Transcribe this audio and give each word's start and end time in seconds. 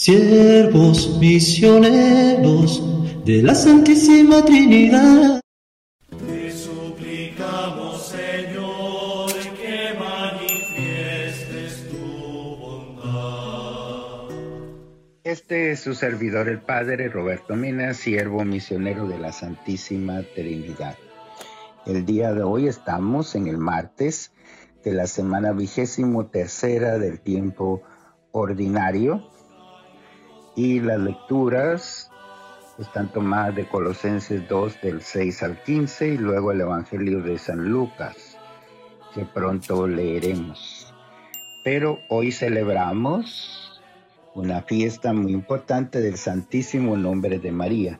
siervos 0.00 1.18
misioneros 1.18 2.82
de 3.26 3.42
la 3.42 3.54
Santísima 3.54 4.42
Trinidad. 4.42 5.42
Te 6.26 6.50
suplicamos, 6.52 8.06
Señor, 8.06 9.30
que 9.60 9.92
manifiestes 9.98 11.86
tu 11.90 12.56
bondad. 12.56 14.30
Este 15.22 15.72
es 15.72 15.80
su 15.80 15.92
servidor, 15.92 16.48
el 16.48 16.60
Padre 16.60 17.10
Roberto 17.10 17.54
Mina, 17.54 17.92
siervo 17.92 18.42
misionero 18.42 19.06
de 19.06 19.18
la 19.18 19.32
Santísima 19.32 20.22
Trinidad. 20.34 20.96
El 21.84 22.06
día 22.06 22.32
de 22.32 22.42
hoy 22.42 22.68
estamos 22.68 23.34
en 23.34 23.48
el 23.48 23.58
martes 23.58 24.32
de 24.82 24.94
la 24.94 25.06
semana 25.06 25.52
vigésimo 25.52 26.24
tercera 26.28 26.98
del 26.98 27.20
tiempo 27.20 27.82
ordinario 28.32 29.30
y 30.62 30.78
las 30.78 31.00
lecturas 31.00 32.10
están 32.78 33.10
tomadas 33.10 33.56
de 33.56 33.66
Colosenses 33.66 34.46
2 34.46 34.82
del 34.82 35.00
6 35.00 35.42
al 35.42 35.62
15 35.62 36.08
y 36.08 36.18
luego 36.18 36.52
el 36.52 36.60
Evangelio 36.60 37.22
de 37.22 37.38
San 37.38 37.70
Lucas, 37.70 38.36
que 39.14 39.24
pronto 39.24 39.86
leeremos. 39.86 40.92
Pero 41.64 41.98
hoy 42.10 42.30
celebramos 42.30 43.80
una 44.34 44.60
fiesta 44.60 45.14
muy 45.14 45.32
importante 45.32 46.02
del 46.02 46.18
Santísimo 46.18 46.94
Nombre 46.94 47.38
de 47.38 47.52
María. 47.52 47.98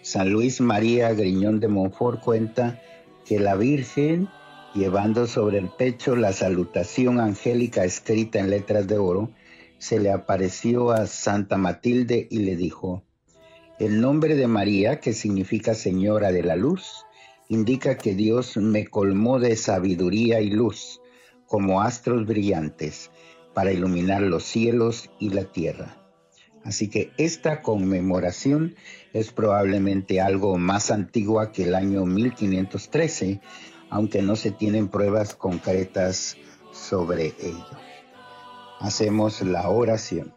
San 0.00 0.30
Luis 0.30 0.62
María 0.62 1.12
Griñón 1.12 1.60
de 1.60 1.68
Montfort 1.68 2.20
cuenta 2.20 2.80
que 3.26 3.38
la 3.38 3.54
Virgen, 3.54 4.30
llevando 4.74 5.26
sobre 5.26 5.58
el 5.58 5.68
pecho 5.68 6.16
la 6.16 6.32
salutación 6.32 7.20
angélica 7.20 7.84
escrita 7.84 8.38
en 8.38 8.48
letras 8.48 8.86
de 8.86 8.96
oro, 8.96 9.28
se 9.84 10.00
le 10.00 10.10
apareció 10.10 10.92
a 10.92 11.06
Santa 11.06 11.58
Matilde 11.58 12.26
y 12.30 12.38
le 12.38 12.56
dijo, 12.56 13.04
el 13.78 14.00
nombre 14.00 14.34
de 14.34 14.46
María, 14.46 14.98
que 14.98 15.12
significa 15.12 15.74
Señora 15.74 16.32
de 16.32 16.42
la 16.42 16.56
Luz, 16.56 17.04
indica 17.50 17.98
que 17.98 18.14
Dios 18.14 18.56
me 18.56 18.86
colmó 18.86 19.38
de 19.38 19.56
sabiduría 19.56 20.40
y 20.40 20.48
luz, 20.48 21.02
como 21.46 21.82
astros 21.82 22.24
brillantes, 22.24 23.10
para 23.52 23.72
iluminar 23.72 24.22
los 24.22 24.44
cielos 24.44 25.10
y 25.20 25.28
la 25.28 25.44
tierra. 25.44 25.94
Así 26.62 26.88
que 26.88 27.10
esta 27.18 27.60
conmemoración 27.60 28.76
es 29.12 29.32
probablemente 29.32 30.22
algo 30.22 30.56
más 30.56 30.90
antigua 30.90 31.52
que 31.52 31.64
el 31.64 31.74
año 31.74 32.06
1513, 32.06 33.42
aunque 33.90 34.22
no 34.22 34.34
se 34.34 34.50
tienen 34.50 34.88
pruebas 34.88 35.34
concretas 35.34 36.38
sobre 36.72 37.34
ello. 37.38 37.93
Hacemos 38.84 39.40
la 39.40 39.70
oración. 39.70 40.34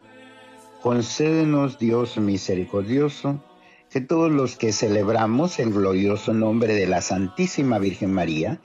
Concédenos, 0.82 1.80
Dios 1.80 2.18
misericordioso, 2.18 3.44
que 3.90 4.00
todos 4.00 4.32
los 4.32 4.56
que 4.56 4.72
celebramos 4.72 5.60
el 5.60 5.74
glorioso 5.74 6.34
nombre 6.34 6.74
de 6.74 6.88
la 6.88 7.02
Santísima 7.02 7.78
Virgen 7.78 8.14
María, 8.14 8.62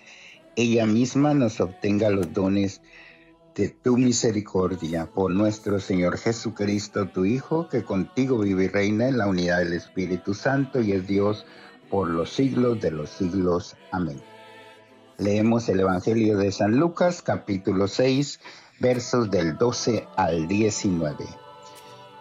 ella 0.55 0.87
misma 0.87 1.35
nos 1.35 1.61
obtenga 1.61 2.11
los 2.11 2.33
dones 2.33 2.81
de 3.57 3.71
tu 3.71 3.97
misericordia 3.97 5.07
por 5.07 5.33
nuestro 5.33 5.81
Señor 5.81 6.17
Jesucristo, 6.17 7.09
tu 7.09 7.25
Hijo, 7.25 7.69
que 7.69 7.83
contigo 7.83 8.39
vive 8.39 8.67
y 8.67 8.69
reina 8.69 9.09
en 9.09 9.19
la 9.19 9.27
unidad 9.27 9.59
del 9.59 9.73
Espíritu 9.73 10.33
Santo 10.33 10.81
y 10.81 10.93
es 10.93 11.09
Dios 11.09 11.45
por 11.91 12.09
los 12.09 12.33
siglos 12.33 12.81
de 12.81 12.93
los 12.93 13.11
siglos. 13.11 13.75
Amén. 13.91 14.23
Leemos 15.19 15.69
el 15.69 15.81
Evangelio 15.81 16.39
de 16.39 16.53
San 16.53 16.77
Lucas, 16.77 17.21
capítulo 17.21 17.89
6, 17.89 18.39
versos 18.83 19.31
del 19.31 19.57
12 19.57 20.09
al 20.17 20.49
19. 20.49 21.25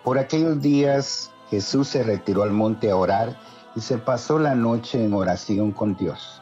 Por 0.04 0.20
aquellos 0.20 0.62
días 0.62 1.32
Jesús 1.50 1.88
se 1.88 2.04
retiró 2.04 2.44
al 2.44 2.52
monte 2.52 2.92
a 2.92 2.96
orar 2.96 3.36
y 3.76 3.82
se 3.82 3.98
pasó 3.98 4.38
la 4.38 4.54
noche 4.54 5.04
en 5.04 5.14
oración 5.16 5.72
con 5.72 5.96
Dios. 5.96 6.40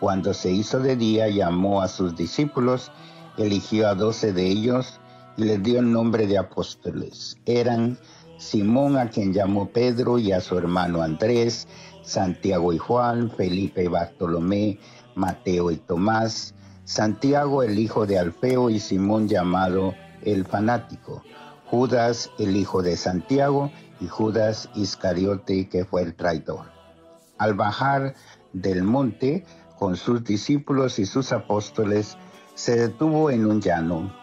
Cuando 0.00 0.34
se 0.34 0.52
hizo 0.52 0.80
de 0.80 0.96
día 0.96 1.28
llamó 1.28 1.80
a 1.80 1.88
sus 1.88 2.14
discípulos, 2.14 2.92
eligió 3.38 3.88
a 3.88 3.94
doce 3.94 4.34
de 4.34 4.46
ellos 4.46 5.00
y 5.38 5.44
les 5.44 5.62
dio 5.62 5.80
el 5.80 5.90
nombre 5.90 6.26
de 6.26 6.36
apóstoles. 6.36 7.38
Eran 7.46 7.98
Simón 8.36 8.98
a 8.98 9.08
quien 9.08 9.32
llamó 9.32 9.70
Pedro 9.70 10.18
y 10.18 10.32
a 10.32 10.42
su 10.42 10.58
hermano 10.58 11.00
Andrés, 11.00 11.66
Santiago 12.02 12.74
y 12.74 12.78
Juan, 12.78 13.30
Felipe 13.30 13.84
y 13.84 13.88
Bartolomé, 13.88 14.78
Mateo 15.14 15.70
y 15.70 15.78
Tomás, 15.78 16.54
Santiago 16.84 17.62
el 17.62 17.78
hijo 17.78 18.04
de 18.04 18.18
Alfeo 18.18 18.68
y 18.68 18.78
Simón 18.78 19.26
llamado 19.26 19.94
el 20.22 20.44
fanático, 20.44 21.22
Judas 21.64 22.30
el 22.38 22.56
hijo 22.56 22.82
de 22.82 22.98
Santiago 22.98 23.70
y 24.00 24.06
Judas 24.06 24.68
Iscariote 24.74 25.70
que 25.70 25.86
fue 25.86 26.02
el 26.02 26.14
traidor. 26.14 26.66
Al 27.38 27.54
bajar 27.54 28.14
del 28.52 28.82
monte 28.82 29.46
con 29.78 29.96
sus 29.96 30.24
discípulos 30.24 30.98
y 30.98 31.06
sus 31.06 31.32
apóstoles, 31.32 32.18
se 32.54 32.76
detuvo 32.76 33.30
en 33.30 33.46
un 33.46 33.62
llano. 33.62 34.14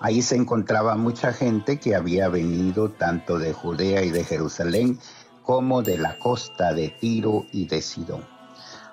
Ahí 0.00 0.22
se 0.22 0.36
encontraba 0.36 0.96
mucha 0.96 1.32
gente 1.32 1.80
que 1.80 1.96
había 1.96 2.28
venido 2.28 2.90
tanto 2.90 3.38
de 3.38 3.52
Judea 3.52 4.04
y 4.04 4.10
de 4.10 4.22
Jerusalén 4.22 5.00
como 5.42 5.82
de 5.82 5.98
la 5.98 6.18
costa 6.20 6.72
de 6.72 6.88
Tiro 6.88 7.46
y 7.52 7.66
de 7.66 7.82
Sidón. 7.82 8.24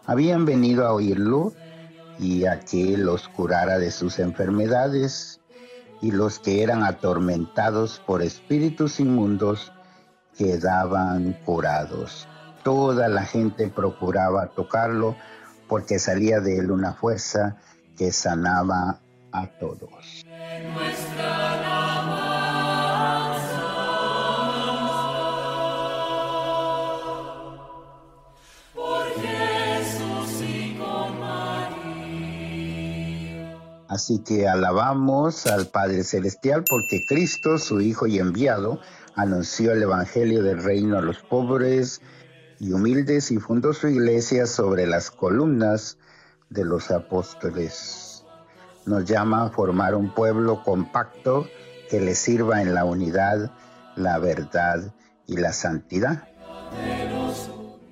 Habían 0.05 0.45
venido 0.45 0.85
a 0.85 0.93
oírlo 0.93 1.53
y 2.19 2.45
a 2.45 2.59
que 2.59 2.97
los 2.97 3.27
curara 3.27 3.77
de 3.79 3.91
sus 3.91 4.19
enfermedades, 4.19 5.41
y 6.01 6.11
los 6.11 6.39
que 6.39 6.61
eran 6.63 6.83
atormentados 6.83 8.01
por 8.05 8.21
espíritus 8.21 8.99
inmundos 8.99 9.71
quedaban 10.37 11.33
curados. 11.45 12.27
Toda 12.63 13.07
la 13.07 13.23
gente 13.23 13.69
procuraba 13.69 14.47
tocarlo 14.47 15.15
porque 15.67 15.99
salía 15.99 16.41
de 16.41 16.59
él 16.59 16.71
una 16.71 16.93
fuerza 16.93 17.57
que 17.97 18.11
sanaba 18.11 18.99
a 19.31 19.47
todos. 19.59 20.25
Así 34.03 34.19
que 34.19 34.49
alabamos 34.49 35.47
al 35.47 35.67
Padre 35.67 36.03
Celestial 36.03 36.65
porque 36.69 37.05
Cristo, 37.07 37.57
su 37.57 37.79
Hijo 37.79 38.05
y 38.05 38.19
enviado, 38.19 38.81
anunció 39.15 39.71
el 39.71 39.81
Evangelio 39.81 40.43
del 40.43 40.61
Reino 40.61 40.97
a 40.97 41.01
los 41.01 41.19
pobres 41.19 42.01
y 42.59 42.73
humildes 42.73 43.31
y 43.31 43.37
fundó 43.37 43.71
su 43.71 43.87
iglesia 43.87 44.45
sobre 44.45 44.87
las 44.87 45.09
columnas 45.09 45.97
de 46.49 46.65
los 46.65 46.91
apóstoles. 46.91 48.25
Nos 48.85 49.05
llama 49.05 49.45
a 49.45 49.49
formar 49.51 49.95
un 49.95 50.13
pueblo 50.13 50.63
compacto 50.63 51.47
que 51.89 52.01
le 52.01 52.13
sirva 52.13 52.61
en 52.61 52.73
la 52.73 52.83
unidad, 52.83 53.51
la 53.95 54.19
verdad 54.19 54.93
y 55.27 55.37
la 55.37 55.53
santidad. 55.53 56.27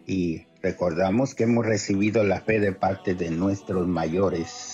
Y 0.06 0.46
recordamos 0.62 1.36
que 1.36 1.46
hemos 1.46 1.66
recibido 1.66 2.26
la 2.26 2.42
fe 2.42 2.60
de 2.60 2.74
parte 2.74 3.16
de 3.16 3.32
nuestros 3.32 3.88
mayores 3.88 4.71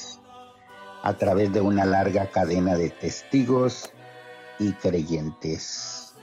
a 1.04 1.14
través 1.14 1.54
de 1.54 1.62
una 1.62 1.86
larga 1.86 2.30
cadena 2.32 2.76
de 2.76 2.90
testigos 2.90 3.92
y 4.60 4.74
creyentes. 4.74 6.14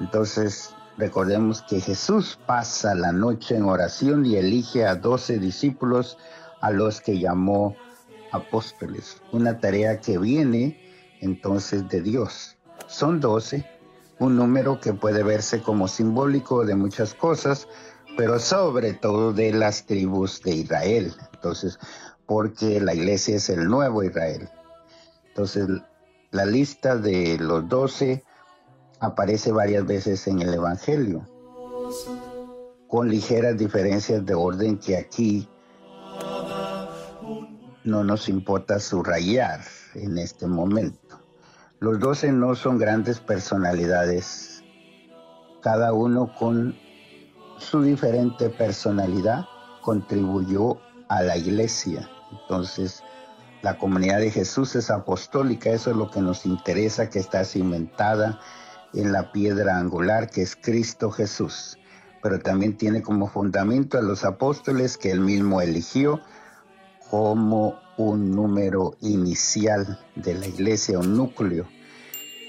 Entonces, 0.00 0.74
recordemos 0.96 1.62
que 1.62 1.80
Jesús 1.80 2.38
pasa 2.46 2.94
la 2.94 3.12
noche 3.12 3.56
en 3.56 3.64
oración 3.64 4.24
y 4.24 4.36
elige 4.36 4.86
a 4.86 4.94
doce 4.94 5.38
discípulos 5.38 6.18
a 6.60 6.70
los 6.70 7.00
que 7.00 7.18
llamó 7.18 7.76
apóstoles, 8.32 9.22
una 9.32 9.60
tarea 9.60 10.00
que 10.00 10.18
viene 10.18 10.78
entonces 11.20 11.88
de 11.88 12.02
Dios. 12.02 12.56
Son 12.86 13.20
doce, 13.20 13.68
un 14.18 14.36
número 14.36 14.80
que 14.80 14.92
puede 14.92 15.22
verse 15.22 15.62
como 15.62 15.88
simbólico 15.88 16.64
de 16.64 16.74
muchas 16.74 17.14
cosas, 17.14 17.68
pero 18.16 18.38
sobre 18.38 18.94
todo 18.94 19.32
de 19.32 19.52
las 19.52 19.86
tribus 19.86 20.42
de 20.42 20.56
Israel. 20.56 21.14
Entonces, 21.34 21.78
porque 22.28 22.78
la 22.78 22.92
iglesia 22.92 23.36
es 23.36 23.48
el 23.48 23.68
nuevo 23.68 24.02
Israel. 24.02 24.50
Entonces, 25.28 25.66
la 26.30 26.44
lista 26.44 26.94
de 26.94 27.38
los 27.38 27.66
doce 27.70 28.22
aparece 29.00 29.50
varias 29.50 29.86
veces 29.86 30.28
en 30.28 30.42
el 30.42 30.52
Evangelio, 30.52 31.26
con 32.86 33.08
ligeras 33.08 33.56
diferencias 33.56 34.26
de 34.26 34.34
orden 34.34 34.78
que 34.78 34.98
aquí 34.98 35.48
no 37.84 38.04
nos 38.04 38.28
importa 38.28 38.78
subrayar 38.78 39.60
en 39.94 40.18
este 40.18 40.46
momento. 40.46 41.24
Los 41.80 41.98
doce 41.98 42.30
no 42.30 42.54
son 42.54 42.76
grandes 42.76 43.20
personalidades, 43.20 44.62
cada 45.62 45.94
uno 45.94 46.34
con 46.38 46.76
su 47.56 47.80
diferente 47.80 48.50
personalidad 48.50 49.46
contribuyó 49.80 50.78
a 51.08 51.22
la 51.22 51.38
iglesia 51.38 52.06
entonces, 52.30 53.02
la 53.62 53.78
comunidad 53.78 54.20
de 54.20 54.30
Jesús 54.30 54.76
es 54.76 54.90
apostólica, 54.90 55.70
eso 55.70 55.90
es 55.90 55.96
lo 55.96 56.10
que 56.10 56.20
nos 56.20 56.46
interesa, 56.46 57.10
que 57.10 57.18
está 57.18 57.44
cimentada 57.44 58.40
en 58.94 59.12
la 59.12 59.32
piedra 59.32 59.78
angular 59.78 60.30
que 60.30 60.42
es 60.42 60.56
Cristo 60.56 61.10
Jesús, 61.10 61.78
pero 62.22 62.38
también 62.38 62.76
tiene 62.76 63.02
como 63.02 63.28
fundamento 63.28 63.98
a 63.98 64.02
los 64.02 64.24
apóstoles 64.24 64.96
que 64.96 65.10
él 65.10 65.20
mismo 65.20 65.60
eligió 65.60 66.20
como 67.10 67.80
un 67.96 68.30
número 68.30 68.96
inicial 69.00 69.98
de 70.14 70.34
la 70.34 70.46
iglesia, 70.46 70.98
un 70.98 71.16
núcleo, 71.16 71.66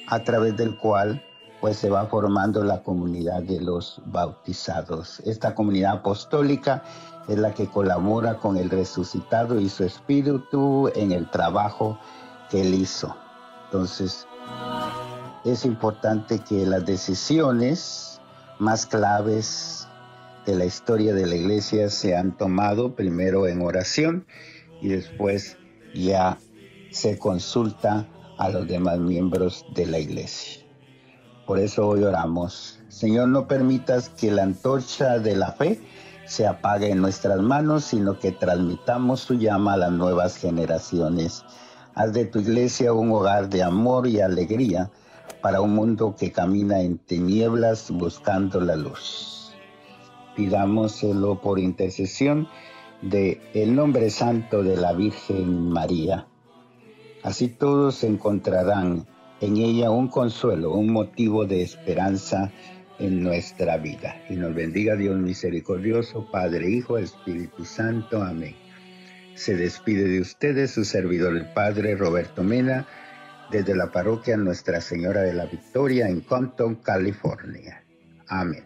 a 0.07 0.23
través 0.23 0.55
del 0.57 0.77
cual 0.77 1.23
pues 1.61 1.77
se 1.77 1.89
va 1.89 2.05
formando 2.07 2.63
la 2.63 2.83
comunidad 2.83 3.43
de 3.43 3.59
los 3.59 4.01
bautizados. 4.05 5.19
Esta 5.21 5.55
comunidad 5.55 5.97
apostólica 5.97 6.83
es 7.27 7.37
la 7.37 7.53
que 7.53 7.67
colabora 7.67 8.37
con 8.37 8.57
el 8.57 8.69
resucitado 8.69 9.59
y 9.59 9.69
su 9.69 9.83
espíritu 9.83 10.89
en 10.95 11.11
el 11.11 11.29
trabajo 11.29 11.99
que 12.49 12.61
él 12.61 12.73
hizo. 12.73 13.15
Entonces, 13.65 14.25
es 15.45 15.65
importante 15.65 16.39
que 16.39 16.65
las 16.65 16.85
decisiones 16.85 18.19
más 18.57 18.85
claves 18.85 19.87
de 20.45 20.55
la 20.55 20.65
historia 20.65 21.13
de 21.13 21.27
la 21.27 21.35
iglesia 21.35 21.89
se 21.89 22.15
han 22.15 22.35
tomado 22.35 22.95
primero 22.95 23.47
en 23.47 23.61
oración 23.61 24.25
y 24.81 24.87
después 24.87 25.57
ya 25.93 26.39
se 26.91 27.19
consulta 27.19 28.07
a 28.37 28.49
los 28.49 28.67
demás 28.67 28.97
miembros 28.99 29.65
de 29.75 29.85
la 29.85 29.99
iglesia. 29.99 30.48
Por 31.49 31.57
eso 31.57 31.87
hoy 31.87 32.03
oramos. 32.03 32.79
Señor, 32.89 33.29
no 33.29 33.47
permitas 33.47 34.09
que 34.09 34.29
la 34.29 34.43
antorcha 34.43 35.17
de 35.17 35.35
la 35.35 35.51
fe 35.53 35.81
se 36.27 36.45
apague 36.45 36.91
en 36.91 37.01
nuestras 37.01 37.41
manos, 37.41 37.85
sino 37.85 38.19
que 38.19 38.31
transmitamos 38.31 39.21
su 39.21 39.33
llama 39.33 39.73
a 39.73 39.77
las 39.77 39.91
nuevas 39.91 40.37
generaciones. 40.37 41.43
Haz 41.95 42.13
de 42.13 42.25
tu 42.25 42.37
iglesia 42.37 42.93
un 42.93 43.11
hogar 43.11 43.49
de 43.49 43.63
amor 43.63 44.05
y 44.05 44.21
alegría 44.21 44.91
para 45.41 45.59
un 45.59 45.73
mundo 45.73 46.15
que 46.15 46.31
camina 46.31 46.81
en 46.81 46.99
tinieblas 46.99 47.89
buscando 47.89 48.61
la 48.61 48.75
luz. 48.75 49.55
Pidámoselo 50.35 51.41
por 51.41 51.57
intercesión 51.57 52.47
de 53.01 53.41
el 53.55 53.73
nombre 53.73 54.11
santo 54.11 54.61
de 54.61 54.77
la 54.77 54.93
Virgen 54.93 55.71
María. 55.71 56.27
Así 57.23 57.47
todos 57.47 58.03
encontrarán 58.03 59.07
en 59.41 59.57
ella 59.57 59.89
un 59.89 60.07
consuelo, 60.07 60.73
un 60.73 60.91
motivo 60.91 61.45
de 61.45 61.61
esperanza 61.61 62.51
en 62.99 63.23
nuestra 63.23 63.77
vida. 63.77 64.21
Y 64.29 64.35
nos 64.35 64.53
bendiga 64.53 64.95
Dios 64.95 65.17
misericordioso, 65.17 66.29
Padre, 66.31 66.69
Hijo, 66.69 66.97
Espíritu 66.97 67.65
Santo. 67.65 68.21
Amén. 68.21 68.55
Se 69.35 69.55
despide 69.55 70.07
de 70.07 70.21
ustedes 70.21 70.71
su 70.71 70.83
servidor 70.83 71.37
el 71.37 71.45
Padre 71.53 71.95
Roberto 71.95 72.43
Mena 72.43 72.87
desde 73.51 73.75
la 73.75 73.91
parroquia 73.91 74.37
Nuestra 74.37 74.81
Señora 74.81 75.21
de 75.21 75.33
la 75.33 75.45
Victoria 75.45 76.07
en 76.09 76.21
Compton, 76.21 76.75
California. 76.75 77.83
Amén. 78.27 78.63